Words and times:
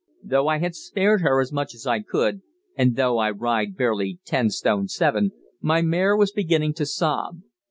Though 0.23 0.47
I 0.47 0.57
had 0.57 0.73
spared 0.73 1.21
her 1.21 1.39
as 1.41 1.51
much 1.53 1.75
as 1.75 1.85
I 1.85 1.99
could, 1.99 2.41
and 2.75 2.95
though 2.95 3.19
I 3.19 3.29
ride 3.29 3.77
barely 3.77 4.17
ten 4.25 4.49
stone 4.49 4.87
seven, 4.87 5.29
my 5.61 5.83
mare 5.83 6.17
was 6.17 6.31
beginning 6.31 6.73
to 6.81 6.87
sob. 6.87 7.41